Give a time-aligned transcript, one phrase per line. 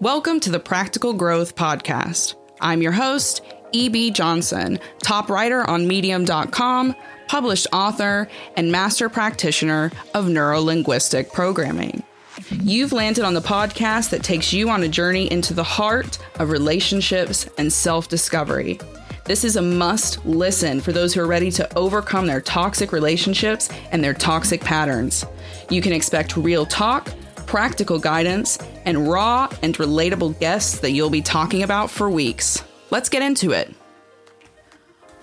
[0.00, 2.34] Welcome to the Practical Growth Podcast.
[2.58, 4.12] I'm your host, E.B.
[4.12, 6.96] Johnson, top writer on Medium.com,
[7.28, 8.26] published author,
[8.56, 12.02] and master practitioner of neurolinguistic programming.
[12.50, 16.48] You've landed on the podcast that takes you on a journey into the heart of
[16.48, 18.80] relationships and self discovery.
[19.26, 23.68] This is a must listen for those who are ready to overcome their toxic relationships
[23.92, 25.26] and their toxic patterns.
[25.68, 27.12] You can expect real talk
[27.50, 32.62] practical guidance, and raw and relatable guests that you'll be talking about for weeks.
[32.90, 33.74] Let's get into it.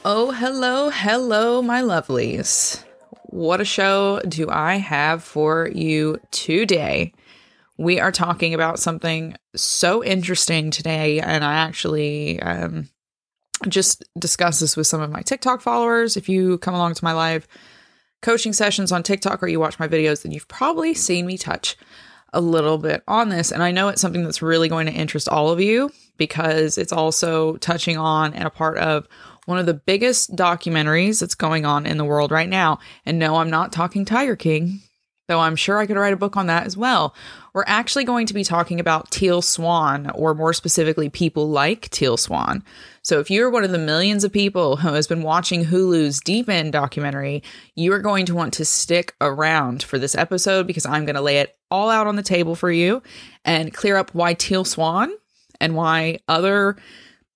[0.03, 2.83] Oh, hello, hello, my lovelies.
[3.27, 7.13] What a show do I have for you today?
[7.77, 12.89] We are talking about something so interesting today, and I actually um,
[13.69, 16.17] just discussed this with some of my TikTok followers.
[16.17, 17.47] If you come along to my live
[18.21, 21.77] coaching sessions on TikTok or you watch my videos, then you've probably seen me touch
[22.33, 23.51] a little bit on this.
[23.51, 26.91] And I know it's something that's really going to interest all of you because it's
[26.91, 29.07] also touching on and a part of
[29.45, 32.79] one of the biggest documentaries that's going on in the world right now.
[33.05, 34.81] And no, I'm not talking Tiger King,
[35.27, 37.13] though I'm sure I could write a book on that as well.
[37.53, 42.17] We're actually going to be talking about Teal Swan, or more specifically, people like Teal
[42.17, 42.63] Swan.
[43.01, 46.49] So, if you're one of the millions of people who has been watching Hulu's Deep
[46.49, 47.43] End documentary,
[47.75, 51.21] you are going to want to stick around for this episode because I'm going to
[51.21, 53.03] lay it all out on the table for you
[53.43, 55.11] and clear up why Teal Swan
[55.59, 56.77] and why other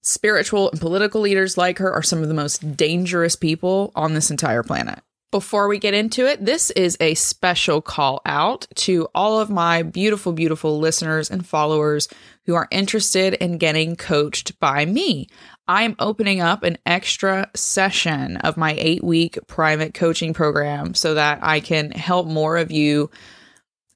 [0.01, 4.31] spiritual and political leaders like her are some of the most dangerous people on this
[4.31, 4.99] entire planet.
[5.31, 9.81] Before we get into it, this is a special call out to all of my
[9.81, 12.09] beautiful, beautiful listeners and followers
[12.45, 15.29] who are interested in getting coached by me.
[15.69, 21.13] I am opening up an extra session of my eight week private coaching program so
[21.13, 23.09] that I can help more of you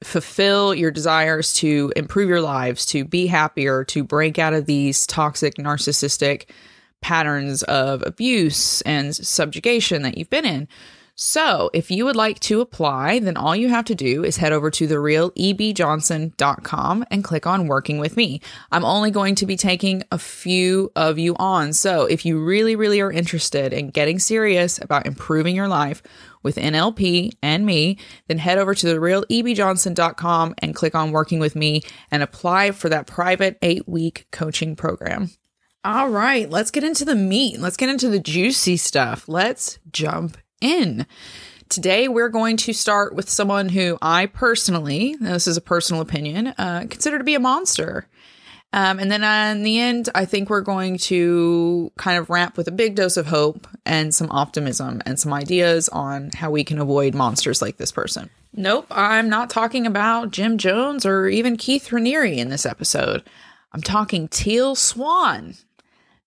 [0.06, 5.06] fulfill your desires to improve your lives, to be happier, to break out of these
[5.06, 6.46] toxic, narcissistic
[7.02, 10.68] patterns of abuse and subjugation that you've been in.
[11.18, 14.52] So, if you would like to apply, then all you have to do is head
[14.52, 18.42] over to therealebjohnson.com and click on working with me.
[18.70, 21.72] I'm only going to be taking a few of you on.
[21.72, 26.04] So, if you really, really are interested in getting serious about improving your life
[26.44, 31.82] with NLP and me, then head over to therealebjohnson.com and click on working with me
[32.12, 35.30] and apply for that private eight week coaching program.
[35.86, 37.62] All right, let's get into the meat.
[37.62, 39.30] Let's get into the juicy stuff.
[39.30, 41.06] Let's jump in.
[41.70, 46.48] Today, we're going to start with someone who I personally, this is a personal opinion,
[46.48, 48.08] uh, consider to be a monster.
[48.72, 52.58] Um, and then uh, in the end, I think we're going to kind of wrap
[52.58, 56.64] with a big dose of hope and some optimism and some ideas on how we
[56.64, 58.30] can avoid monsters like this person.
[58.54, 63.24] Nope, I'm not talking about Jim Jones or even Keith Raniere in this episode.
[63.72, 65.56] I'm talking Teal Swan,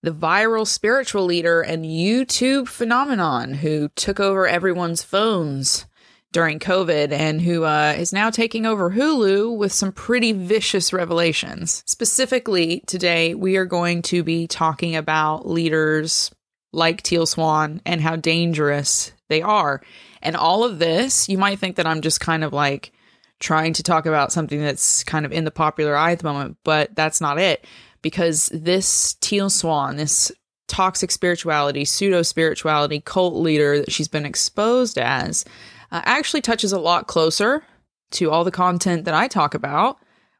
[0.01, 5.85] the viral spiritual leader and YouTube phenomenon who took over everyone's phones
[6.31, 11.83] during COVID and who uh, is now taking over Hulu with some pretty vicious revelations.
[11.85, 16.31] Specifically, today we are going to be talking about leaders
[16.71, 19.81] like Teal Swan and how dangerous they are.
[20.21, 22.91] And all of this, you might think that I'm just kind of like
[23.39, 26.57] trying to talk about something that's kind of in the popular eye at the moment,
[26.63, 27.65] but that's not it
[28.01, 30.31] because this Teal Swan, this
[30.67, 35.43] toxic spirituality, pseudo spirituality cult leader that she's been exposed as,
[35.91, 37.63] uh, actually touches a lot closer
[38.11, 39.97] to all the content that I talk about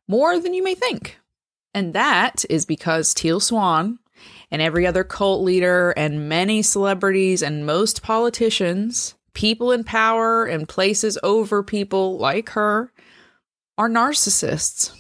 [0.08, 1.18] more than you may think.
[1.74, 4.00] And that is because Teal Swan
[4.52, 10.68] and every other cult leader and many celebrities and most politicians, people in power and
[10.68, 12.92] places over people like her,
[13.78, 14.92] are narcissists.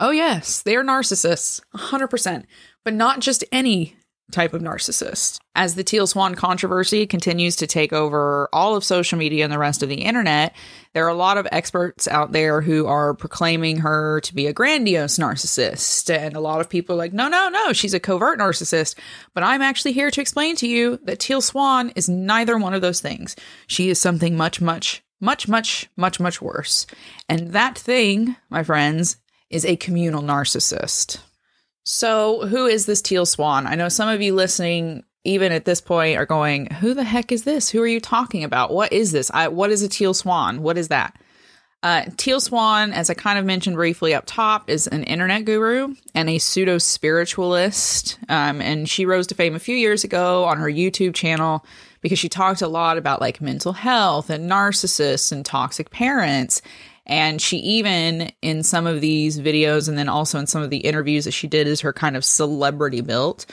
[0.00, 2.44] Oh, yes, they are narcissists, 100%,
[2.84, 3.96] but not just any
[4.30, 5.38] type of narcissist.
[5.54, 9.58] As the Teal Swan controversy continues to take over all of social media and the
[9.58, 10.54] rest of the internet,
[10.92, 14.52] there are a lot of experts out there who are proclaiming her to be a
[14.52, 16.14] grandiose narcissist.
[16.14, 18.96] And a lot of people are like, no, no, no, she's a covert narcissist.
[19.34, 22.82] But I'm actually here to explain to you that Teal Swan is neither one of
[22.82, 23.34] those things.
[23.66, 26.86] She is something much, much, much, much, much, much worse.
[27.28, 29.16] And that thing, my friends,
[29.50, 31.18] is a communal narcissist.
[31.84, 33.66] So, who is this teal swan?
[33.66, 37.32] I know some of you listening, even at this point, are going, Who the heck
[37.32, 37.70] is this?
[37.70, 38.72] Who are you talking about?
[38.72, 39.30] What is this?
[39.32, 40.62] I, what is a teal swan?
[40.62, 41.18] What is that?
[41.80, 45.94] Uh, teal Swan, as I kind of mentioned briefly up top, is an internet guru
[46.12, 48.18] and a pseudo spiritualist.
[48.28, 51.64] Um, and she rose to fame a few years ago on her YouTube channel
[52.00, 56.62] because she talked a lot about like mental health and narcissists and toxic parents
[57.08, 60.78] And she even, in some of these videos, and then also in some of the
[60.78, 63.46] interviews that she did as her kind of celebrity built,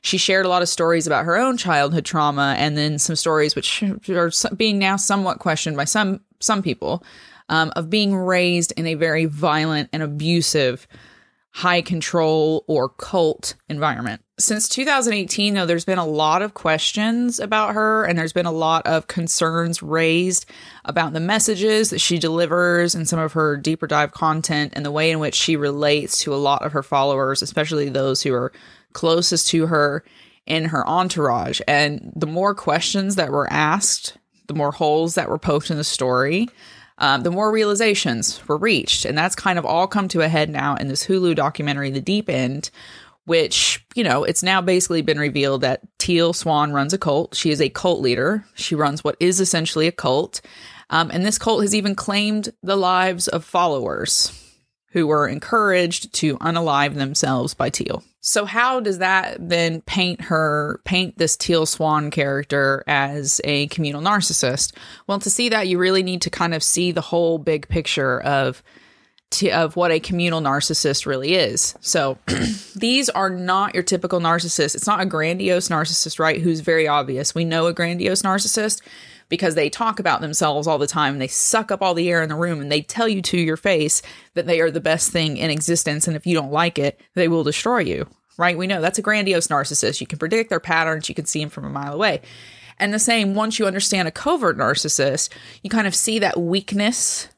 [0.00, 3.54] she shared a lot of stories about her own childhood trauma, and then some stories
[3.54, 7.04] which are being now somewhat questioned by some some people
[7.48, 10.88] um, of being raised in a very violent and abusive
[11.52, 14.22] high control or cult environment.
[14.38, 18.52] Since 2018, though, there's been a lot of questions about her, and there's been a
[18.52, 20.46] lot of concerns raised
[20.84, 24.90] about the messages that she delivers and some of her deeper dive content and the
[24.90, 28.52] way in which she relates to a lot of her followers, especially those who are
[28.94, 30.02] closest to her
[30.46, 31.60] in her entourage.
[31.68, 34.16] And the more questions that were asked,
[34.46, 36.48] the more holes that were poked in the story,
[37.02, 39.04] um, the more realizations were reached.
[39.04, 42.00] And that's kind of all come to a head now in this Hulu documentary, The
[42.00, 42.70] Deep End,
[43.24, 47.34] which, you know, it's now basically been revealed that Teal Swan runs a cult.
[47.34, 48.44] She is a cult leader.
[48.54, 50.40] She runs what is essentially a cult.
[50.90, 54.38] Um, and this cult has even claimed the lives of followers
[54.92, 58.04] who were encouraged to unalive themselves by Teal.
[58.24, 64.00] So how does that then paint her paint this Teal Swan character as a communal
[64.00, 64.74] narcissist?
[65.08, 68.20] Well, to see that you really need to kind of see the whole big picture
[68.20, 68.62] of
[69.50, 71.74] of what a communal narcissist really is.
[71.80, 72.18] So
[72.76, 74.74] these are not your typical narcissist.
[74.74, 76.40] It's not a grandiose narcissist, right?
[76.40, 77.34] Who's very obvious.
[77.34, 78.82] We know a grandiose narcissist
[79.32, 81.14] because they talk about themselves all the time.
[81.14, 83.38] And they suck up all the air in the room and they tell you to
[83.38, 84.02] your face
[84.34, 86.06] that they are the best thing in existence.
[86.06, 88.06] And if you don't like it, they will destroy you,
[88.36, 88.58] right?
[88.58, 90.02] We know that's a grandiose narcissist.
[90.02, 92.20] You can predict their patterns, you can see them from a mile away.
[92.78, 95.30] And the same, once you understand a covert narcissist,
[95.62, 97.28] you kind of see that weakness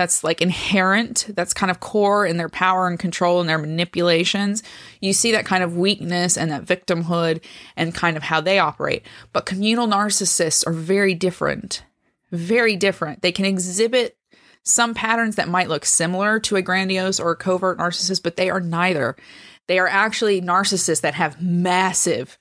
[0.00, 4.62] that's like inherent, that's kind of core in their power and control and their manipulations.
[5.02, 7.44] You see that kind of weakness and that victimhood
[7.76, 9.04] and kind of how they operate.
[9.34, 11.84] But communal narcissists are very different.
[12.32, 13.20] Very different.
[13.20, 14.16] They can exhibit
[14.62, 18.48] some patterns that might look similar to a grandiose or a covert narcissist, but they
[18.48, 19.16] are neither.
[19.68, 22.38] They are actually narcissists that have massive,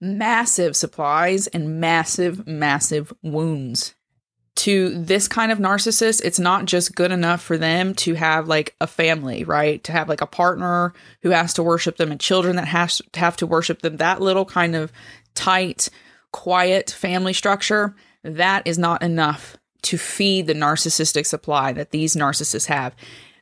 [0.00, 3.96] massive supplies and massive, massive wounds
[4.56, 8.74] to this kind of narcissist, it's not just good enough for them to have like
[8.80, 9.82] a family, right?
[9.84, 10.92] To have like a partner
[11.22, 13.96] who has to worship them and children that has to have to worship them.
[13.96, 14.92] That little kind of
[15.34, 15.88] tight,
[16.32, 22.66] quiet family structure, that is not enough to feed the narcissistic supply that these narcissists
[22.66, 22.94] have.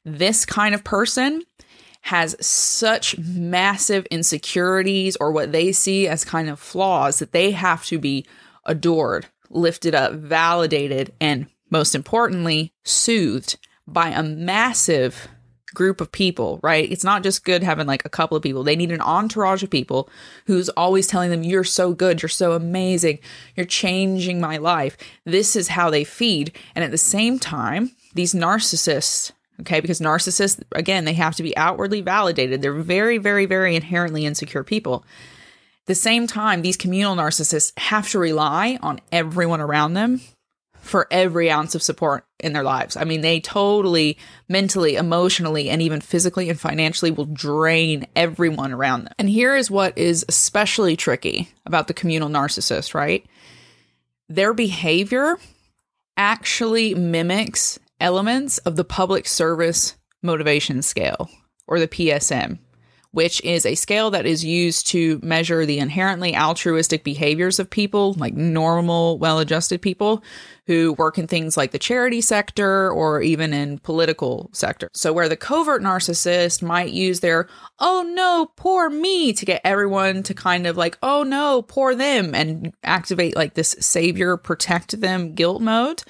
[0.04, 1.42] This kind of person
[2.02, 7.84] has such massive insecurities or what they see as kind of flaws that they have
[7.86, 8.24] to be
[8.64, 15.28] adored lifted up, validated, and most importantly, soothed by a massive
[15.74, 16.90] group of people, right?
[16.90, 18.62] It's not just good having like a couple of people.
[18.62, 20.08] They need an entourage of people
[20.46, 23.18] who's always telling them, You're so good, you're so amazing,
[23.54, 24.96] you're changing my life.
[25.24, 26.52] This is how they feed.
[26.74, 31.56] And at the same time, these narcissists, okay, because narcissists, again, they have to be
[31.56, 32.62] outwardly validated.
[32.62, 35.04] They're very, very, very inherently insecure people
[35.88, 40.20] the same time, these communal narcissists have to rely on everyone around them
[40.74, 42.96] for every ounce of support in their lives.
[42.96, 44.18] I mean, they totally
[44.48, 49.14] mentally, emotionally, and even physically and financially will drain everyone around them.
[49.18, 53.26] And here is what is especially tricky about the communal narcissist, right?
[54.28, 55.38] Their behavior
[56.16, 61.30] actually mimics elements of the public service motivation scale
[61.66, 62.58] or the PSM
[63.12, 68.12] which is a scale that is used to measure the inherently altruistic behaviors of people,
[68.14, 70.22] like normal, well adjusted people
[70.66, 74.90] who work in things like the charity sector or even in political sector.
[74.92, 77.48] So where the covert narcissist might use their,
[77.78, 82.34] oh no, poor me to get everyone to kind of like, oh no, poor them
[82.34, 86.02] and activate like this savior, protect them guilt mode.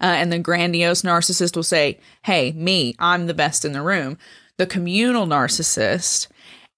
[0.00, 4.18] Uh, and the grandiose narcissist will say, hey, me, I'm the best in the room.
[4.56, 6.28] The communal narcissist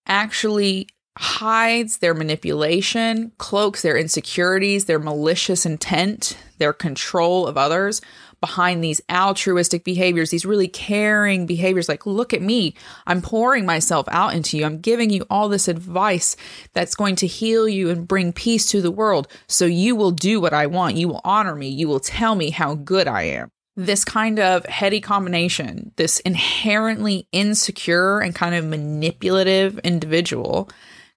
[0.06, 8.02] actually hides their manipulation, cloaks their insecurities, their malicious intent, their control of others
[8.40, 11.88] behind these altruistic behaviors, these really caring behaviors.
[11.88, 12.74] Like, look at me,
[13.06, 16.36] I'm pouring myself out into you, I'm giving you all this advice
[16.74, 19.26] that's going to heal you and bring peace to the world.
[19.48, 22.50] So you will do what I want, you will honor me, you will tell me
[22.50, 28.64] how good I am this kind of heady combination, this inherently insecure and kind of
[28.64, 30.70] manipulative individual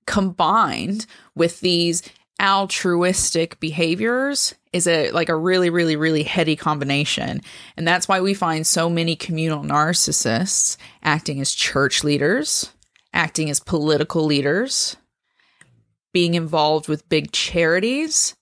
[0.06, 2.04] combined with these
[2.42, 7.42] altruistic behaviors is a like a really really really heady combination.
[7.76, 12.72] And that's why we find so many communal narcissists acting as church leaders
[13.14, 14.96] acting as political leaders
[16.14, 18.36] being involved with big charities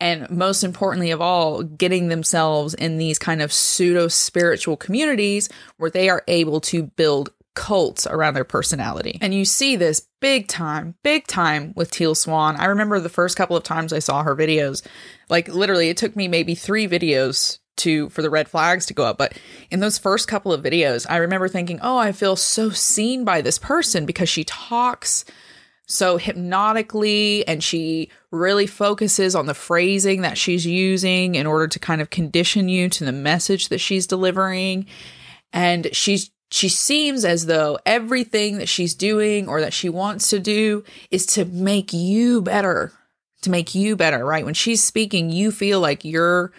[0.00, 5.90] and most importantly of all, getting themselves in these kind of pseudo spiritual communities where
[5.90, 9.18] they are able to build cults around their personality.
[9.20, 12.54] And you see this big time, big time with Teal Swan.
[12.56, 14.86] I remember the first couple of times I saw her videos,
[15.28, 19.04] like literally, it took me maybe three videos to for the red flags to go
[19.04, 19.18] up.
[19.18, 19.36] But
[19.70, 23.40] in those first couple of videos, I remember thinking, oh, I feel so seen by
[23.40, 25.24] this person because she talks
[25.88, 31.78] so hypnotically and she really focuses on the phrasing that she's using in order to
[31.78, 34.86] kind of condition you to the message that she's delivering.
[35.52, 40.38] And she's she seems as though everything that she's doing or that she wants to
[40.38, 42.92] do is to make you better
[43.42, 44.44] to make you better right?
[44.44, 46.52] When she's speaking you feel like you're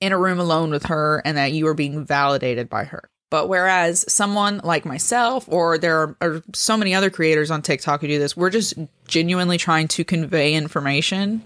[0.00, 3.48] in a room alone with her and that you are being validated by her but
[3.48, 8.08] whereas someone like myself, or there are, are, so many other creators on TikTok who
[8.08, 8.74] do this, we're just
[9.08, 11.42] genuinely trying to convey information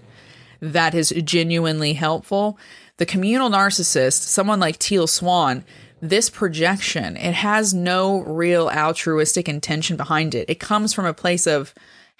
[0.61, 2.57] that is genuinely helpful.
[2.97, 5.63] The communal narcissist, someone like Teal Swan,
[6.01, 10.49] this projection, it has no real altruistic intention behind it.
[10.49, 11.73] It comes from a place of,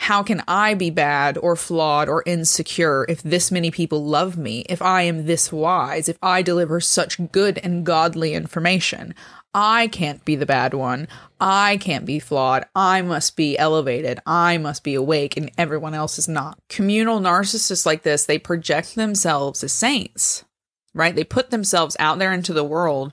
[0.03, 4.61] how can I be bad or flawed or insecure if this many people love me,
[4.69, 9.13] if I am this wise, if I deliver such good and godly information?
[9.53, 11.07] I can't be the bad one.
[11.39, 12.65] I can't be flawed.
[12.75, 14.19] I must be elevated.
[14.25, 16.59] I must be awake, and everyone else is not.
[16.69, 20.45] Communal narcissists like this, they project themselves as saints,
[20.93, 21.15] right?
[21.15, 23.11] They put themselves out there into the world.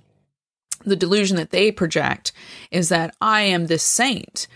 [0.85, 2.33] The delusion that they project
[2.71, 4.47] is that I am this saint.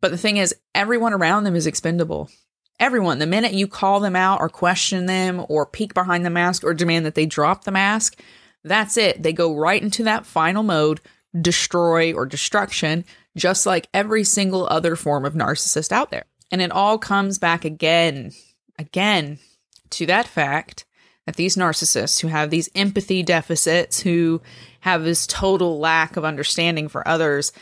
[0.00, 2.30] But the thing is, everyone around them is expendable.
[2.78, 6.62] Everyone, the minute you call them out or question them or peek behind the mask
[6.62, 8.20] or demand that they drop the mask,
[8.68, 9.22] that's it.
[9.22, 11.00] They go right into that final mode,
[11.38, 13.04] destroy or destruction,
[13.36, 16.24] just like every single other form of narcissist out there.
[16.50, 18.32] And it all comes back again,
[18.78, 19.38] again
[19.90, 20.84] to that fact
[21.26, 24.40] that these narcissists who have these empathy deficits, who
[24.80, 27.52] have this total lack of understanding for others,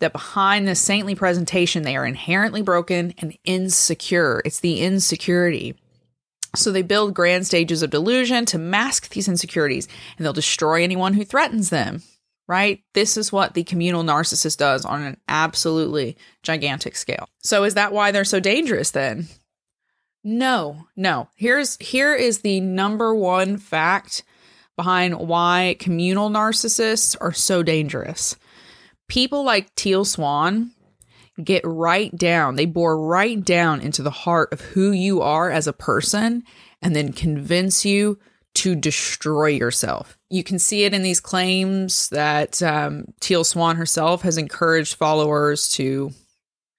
[0.00, 4.42] that behind this saintly presentation, they are inherently broken and insecure.
[4.44, 5.76] It's the insecurity
[6.54, 11.14] so they build grand stages of delusion to mask these insecurities, and they'll destroy anyone
[11.14, 12.02] who threatens them,
[12.46, 12.82] right?
[12.94, 17.28] This is what the communal narcissist does on an absolutely gigantic scale.
[17.42, 19.28] So is that why they're so dangerous then?
[20.24, 21.28] No, no.
[21.36, 24.24] Here's here is the number one fact
[24.76, 28.36] behind why communal narcissists are so dangerous.
[29.08, 30.72] People like Teal Swan
[31.42, 35.66] get right down, they bore right down into the heart of who you are as
[35.66, 36.42] a person
[36.82, 38.18] and then convince you
[38.54, 40.18] to destroy yourself.
[40.30, 45.70] You can see it in these claims that um, Teal Swan herself has encouraged followers
[45.72, 46.12] to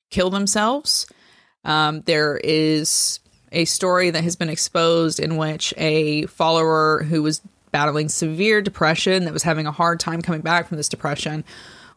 [0.10, 1.08] kill themselves.
[1.64, 3.20] Um, there is
[3.52, 9.26] a story that has been exposed in which a follower who was battling severe depression,
[9.26, 11.44] that was having a hard time coming back from this depression,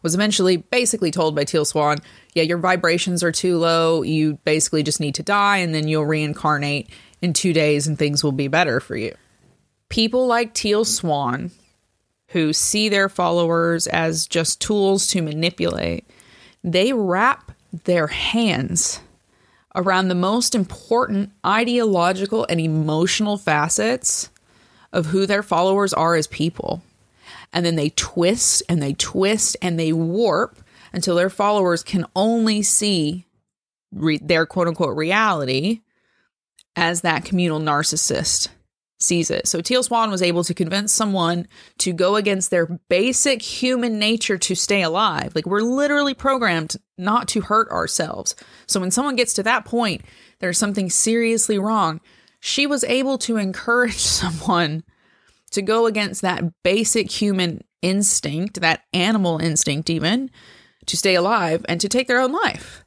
[0.02, 1.99] was eventually basically told by Teal Swan,
[2.35, 4.02] yeah, your vibrations are too low.
[4.02, 6.88] You basically just need to die and then you'll reincarnate
[7.21, 9.14] in two days and things will be better for you.
[9.88, 11.50] People like Teal Swan,
[12.28, 16.06] who see their followers as just tools to manipulate,
[16.64, 17.52] they wrap
[17.85, 19.00] their hands
[19.75, 24.30] around the most important ideological and emotional facets
[24.92, 26.82] of who their followers are as people
[27.52, 30.59] and then they twist and they twist and they warp
[30.92, 33.26] until their followers can only see
[33.92, 35.80] re- their quote unquote reality
[36.76, 38.49] as that communal narcissist
[38.99, 39.47] sees it.
[39.47, 41.47] So Teal Swan was able to convince someone
[41.78, 45.32] to go against their basic human nature to stay alive.
[45.35, 48.37] Like we're literally programmed not to hurt ourselves.
[48.66, 50.02] So when someone gets to that point,
[50.38, 52.00] there's something seriously wrong.
[52.40, 54.85] She was able to encourage someone
[55.52, 60.30] to go against that basic human instinct, that animal instinct, even
[60.87, 62.85] to stay alive and to take their own life.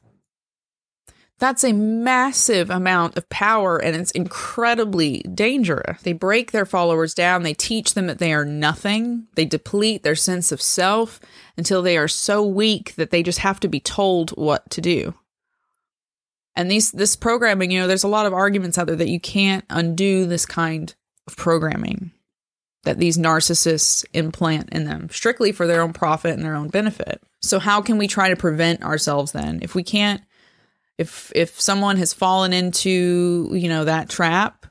[1.38, 6.00] That's a massive amount of power and it's incredibly dangerous.
[6.00, 10.14] They break their followers down, they teach them that they are nothing, they deplete their
[10.14, 11.20] sense of self
[11.56, 15.14] until they are so weak that they just have to be told what to do.
[16.54, 19.20] And these this programming, you know, there's a lot of arguments out there that you
[19.20, 20.94] can't undo this kind
[21.26, 22.12] of programming
[22.86, 27.20] that these narcissists implant in them strictly for their own profit and their own benefit.
[27.40, 29.58] So how can we try to prevent ourselves then?
[29.60, 30.22] If we can't
[30.96, 34.66] if if someone has fallen into, you know, that trap,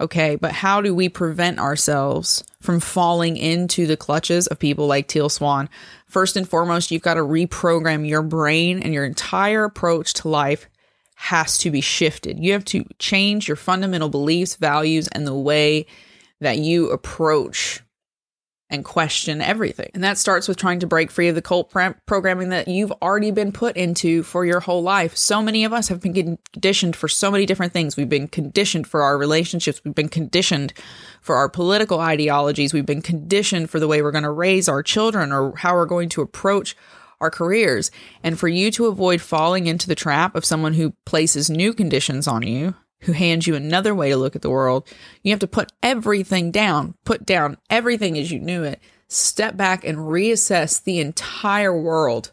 [0.00, 5.06] okay, but how do we prevent ourselves from falling into the clutches of people like
[5.06, 5.68] Teal Swan?
[6.06, 10.68] First and foremost, you've got to reprogram your brain and your entire approach to life
[11.14, 12.38] has to be shifted.
[12.38, 15.86] You have to change your fundamental beliefs, values, and the way
[16.40, 17.82] that you approach
[18.70, 19.90] and question everything.
[19.94, 21.74] And that starts with trying to break free of the cult
[22.06, 25.16] programming that you've already been put into for your whole life.
[25.16, 27.96] So many of us have been conditioned for so many different things.
[27.96, 30.74] We've been conditioned for our relationships, we've been conditioned
[31.22, 34.82] for our political ideologies, we've been conditioned for the way we're going to raise our
[34.82, 36.76] children or how we're going to approach
[37.20, 37.90] our careers.
[38.22, 42.28] And for you to avoid falling into the trap of someone who places new conditions
[42.28, 44.86] on you, who hands you another way to look at the world,
[45.22, 49.84] you have to put everything down, put down everything as you knew it, step back
[49.84, 52.32] and reassess the entire world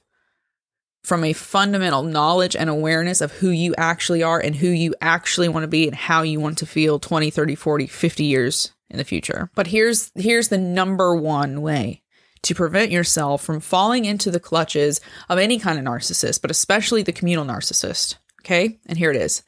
[1.04, 5.48] from a fundamental knowledge and awareness of who you actually are and who you actually
[5.48, 8.98] want to be and how you want to feel 20, 30, 40, 50 years in
[8.98, 9.50] the future.
[9.56, 12.02] But here's here's the number one way
[12.42, 17.02] to prevent yourself from falling into the clutches of any kind of narcissist, but especially
[17.02, 18.16] the communal narcissist.
[18.42, 18.80] Okay?
[18.86, 19.44] And here it is.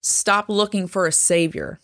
[0.00, 1.80] Stop looking for a savior.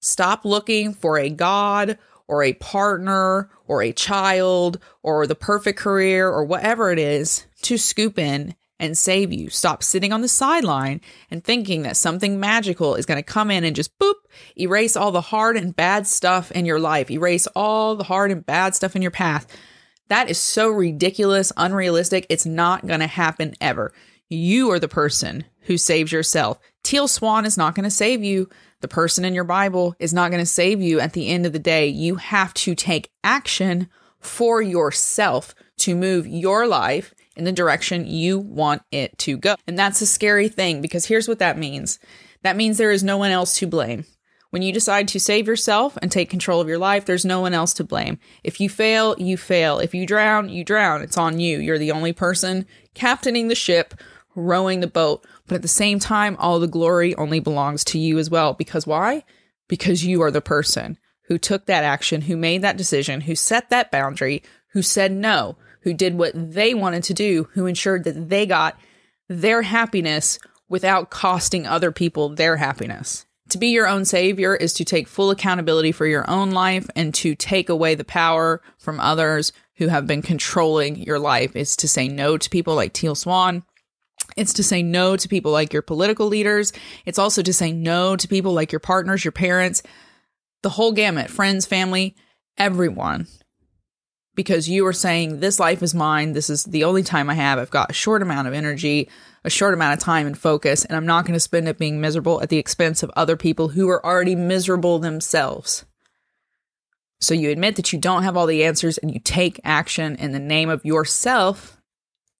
[0.00, 6.28] Stop looking for a God or a partner or a child or the perfect career
[6.28, 9.50] or whatever it is to scoop in and save you.
[9.50, 13.64] Stop sitting on the sideline and thinking that something magical is going to come in
[13.64, 14.14] and just boop,
[14.56, 18.46] erase all the hard and bad stuff in your life, erase all the hard and
[18.46, 19.46] bad stuff in your path.
[20.08, 22.26] That is so ridiculous, unrealistic.
[22.28, 23.92] It's not going to happen ever.
[24.30, 26.58] You are the person who saves yourself.
[26.82, 28.48] Teal Swan is not going to save you.
[28.80, 31.52] The person in your Bible is not going to save you at the end of
[31.52, 31.86] the day.
[31.86, 38.38] You have to take action for yourself to move your life in the direction you
[38.38, 39.54] want it to go.
[39.66, 42.00] And that's a scary thing because here's what that means
[42.42, 44.04] that means there is no one else to blame.
[44.50, 47.52] When you decide to save yourself and take control of your life, there's no one
[47.52, 48.18] else to blame.
[48.42, 49.78] If you fail, you fail.
[49.78, 51.02] If you drown, you drown.
[51.02, 51.58] It's on you.
[51.58, 53.94] You're the only person captaining the ship,
[54.34, 55.26] rowing the boat.
[55.48, 58.54] But at the same time, all the glory only belongs to you as well.
[58.54, 59.24] Because why?
[59.66, 63.70] Because you are the person who took that action, who made that decision, who set
[63.70, 68.28] that boundary, who said no, who did what they wanted to do, who ensured that
[68.28, 68.78] they got
[69.28, 73.26] their happiness without costing other people their happiness.
[73.50, 77.14] To be your own savior is to take full accountability for your own life and
[77.14, 81.56] to take away the power from others who have been controlling your life.
[81.56, 83.64] Is to say no to people like Teal Swan,
[84.36, 86.72] it's to say no to people like your political leaders.
[87.04, 89.82] It's also to say no to people like your partners, your parents,
[90.62, 92.14] the whole gamut, friends, family,
[92.56, 93.26] everyone.
[94.34, 96.32] Because you are saying, this life is mine.
[96.32, 97.58] This is the only time I have.
[97.58, 99.08] I've got a short amount of energy,
[99.42, 102.00] a short amount of time and focus, and I'm not going to spend it being
[102.00, 105.84] miserable at the expense of other people who are already miserable themselves.
[107.20, 110.30] So you admit that you don't have all the answers and you take action in
[110.30, 111.80] the name of yourself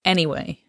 [0.05, 0.61] anyway.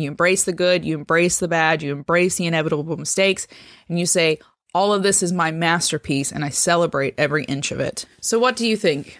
[0.00, 3.46] You embrace the good, you embrace the bad, you embrace the inevitable mistakes,
[3.88, 4.38] and you say,
[4.74, 8.06] All of this is my masterpiece, and I celebrate every inch of it.
[8.20, 9.18] So, what do you think?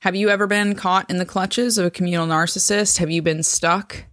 [0.00, 2.98] Have you ever been caught in the clutches of a communal narcissist?
[2.98, 4.04] Have you been stuck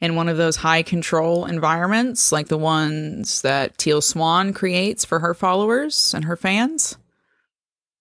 [0.00, 5.20] in one of those high control environments like the ones that Teal Swan creates for
[5.20, 6.98] her followers and her fans?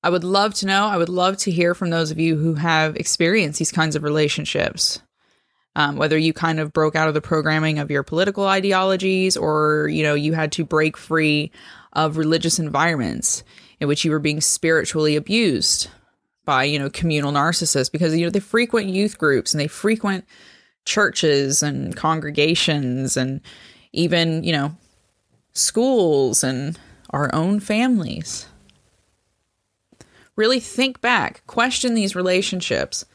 [0.03, 0.87] I would love to know.
[0.87, 4.03] I would love to hear from those of you who have experienced these kinds of
[4.03, 5.01] relationships
[5.77, 9.87] um, whether you kind of broke out of the programming of your political ideologies or
[9.89, 11.51] you know you had to break free
[11.93, 13.43] of religious environments
[13.79, 15.87] in which you were being spiritually abused
[16.45, 20.25] by you know communal narcissists because you know they frequent youth groups and they frequent
[20.83, 23.39] churches and congregations and
[23.93, 24.75] even you know
[25.53, 26.79] schools and
[27.11, 28.47] our own families.
[30.35, 33.05] Really think back question these relationships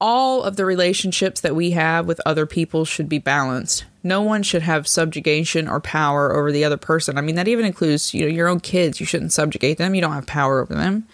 [0.00, 3.84] all of the relationships that we have with other people should be balanced.
[4.02, 7.16] No one should have subjugation or power over the other person.
[7.16, 9.00] I mean, that even includes, you know, your own kids.
[9.00, 9.94] You shouldn't subjugate them.
[9.94, 11.06] You don't have power over them.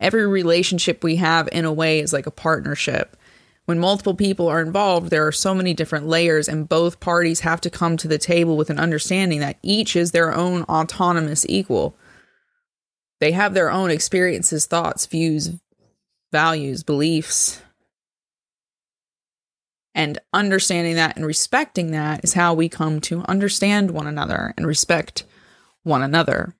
[0.00, 3.16] Every relationship we have, in a way, is like a partnership.
[3.64, 7.60] When multiple people are involved, there are so many different layers, and both parties have
[7.62, 11.96] to come to the table with an understanding that each is their own autonomous equal.
[13.20, 15.50] They have their own experiences, thoughts, views,
[16.30, 17.60] values, beliefs,
[19.98, 24.64] and understanding that and respecting that is how we come to understand one another and
[24.64, 25.24] respect
[25.82, 26.54] one another.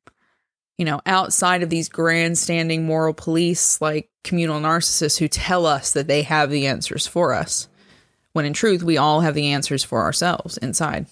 [0.76, 6.08] You know, outside of these grandstanding moral police like communal narcissists who tell us that
[6.08, 7.68] they have the answers for us,
[8.32, 11.06] when in truth, we all have the answers for ourselves inside.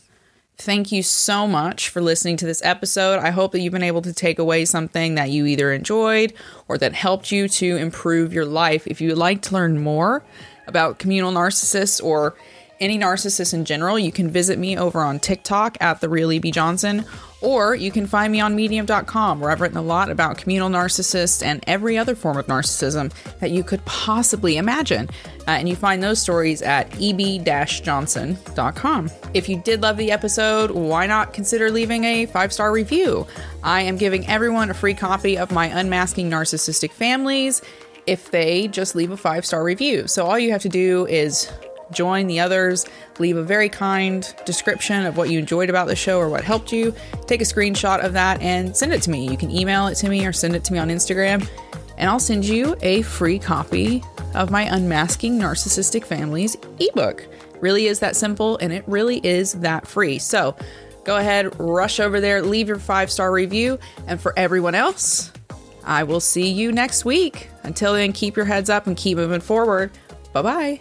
[0.59, 3.21] Thank you so much for listening to this episode.
[3.21, 6.33] I hope that you've been able to take away something that you either enjoyed
[6.67, 8.87] or that helped you to improve your life.
[8.87, 10.25] If you would like to learn more,
[10.66, 12.35] about communal narcissists or
[12.81, 16.44] any narcissist in general, you can visit me over on TikTok at the real EB
[16.52, 17.05] Johnson,
[17.40, 21.44] or you can find me on medium.com where I've written a lot about communal narcissists
[21.44, 25.11] and every other form of narcissism that you could possibly imagine.
[25.46, 29.11] Uh, and you find those stories at eb-johnson.com.
[29.33, 33.29] If you did love the episode, why not consider leaving a five-star review?
[33.62, 37.62] I am giving everyone a free copy of my Unmasking Narcissistic Families
[38.07, 40.07] if they just leave a five-star review.
[40.07, 41.51] So all you have to do is
[41.92, 42.87] join the others,
[43.19, 46.73] leave a very kind description of what you enjoyed about the show or what helped
[46.73, 46.95] you,
[47.27, 49.29] take a screenshot of that and send it to me.
[49.29, 51.49] You can email it to me or send it to me on Instagram,
[51.97, 54.03] and I'll send you a free copy
[54.35, 57.27] of my Unmasking Narcissistic Families ebook.
[57.61, 60.19] Really is that simple and it really is that free.
[60.19, 60.57] So
[61.05, 65.33] go ahead, rush over there, leave your five star review, and for everyone else,
[65.87, 67.49] I will see you next week.
[67.62, 69.92] Until then, keep your heads up and keep moving forward.
[70.33, 70.81] Bye bye.